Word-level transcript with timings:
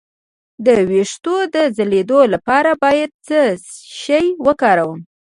د 0.65 0.67
ویښتو 0.89 1.35
د 1.55 1.57
ځلیدو 1.77 2.19
لپاره 2.33 2.71
باید 2.83 3.11
څه 3.27 3.39
شی 4.01 4.25
وکاروم؟ 4.45 5.01